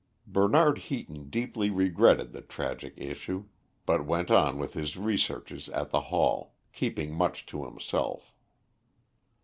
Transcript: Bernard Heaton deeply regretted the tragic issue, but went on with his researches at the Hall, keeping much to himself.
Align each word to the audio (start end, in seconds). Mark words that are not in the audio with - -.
Bernard 0.25 0.79
Heaton 0.89 1.29
deeply 1.29 1.69
regretted 1.69 2.31
the 2.31 2.41
tragic 2.41 2.95
issue, 2.97 3.45
but 3.85 4.03
went 4.03 4.31
on 4.31 4.57
with 4.57 4.73
his 4.73 4.97
researches 4.97 5.69
at 5.69 5.91
the 5.91 6.01
Hall, 6.01 6.55
keeping 6.73 7.13
much 7.13 7.45
to 7.45 7.65
himself. 7.65 8.33